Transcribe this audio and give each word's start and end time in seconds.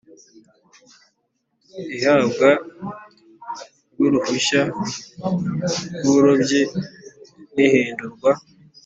Ihabwa 1.95 2.49
ry 3.93 3.99
uruhushya 4.07 4.61
rw 5.97 6.05
uburobyi 6.09 6.61
n 7.53 7.55
ihindurwa 7.65 8.31